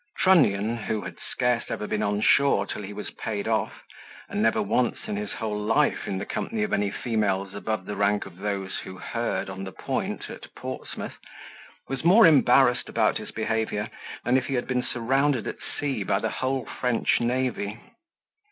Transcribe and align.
Trunnion, 0.17 0.77
who 0.77 1.01
had 1.01 1.17
scarce 1.29 1.65
ever 1.69 1.85
been 1.85 2.01
on 2.01 2.21
shore 2.21 2.65
till 2.65 2.81
he 2.81 2.91
was 2.91 3.11
paid 3.11 3.47
off, 3.47 3.83
and 4.27 4.41
never 4.41 4.59
once 4.59 4.97
in 5.05 5.15
his 5.15 5.33
whole 5.33 5.59
life 5.59 6.07
in 6.07 6.17
the 6.17 6.25
company 6.25 6.63
of 6.63 6.73
any 6.73 6.89
females 6.89 7.53
above 7.53 7.85
the 7.85 7.95
rank 7.95 8.25
of 8.25 8.37
those 8.37 8.79
who 8.79 8.97
herd 8.97 9.47
on 9.47 9.63
the 9.63 9.71
Point 9.71 10.27
at 10.31 10.51
Portsmouth, 10.55 11.19
was 11.87 12.03
more 12.03 12.25
embarrassed 12.25 12.89
about 12.89 13.19
his 13.19 13.29
behaviour 13.29 13.91
than 14.23 14.37
if 14.37 14.47
he 14.47 14.55
had 14.55 14.65
been 14.65 14.81
surrounded 14.81 15.45
at 15.45 15.57
sea 15.79 16.01
by 16.01 16.17
the 16.17 16.31
whole 16.31 16.65
French 16.65 17.19
navy. 17.19 17.79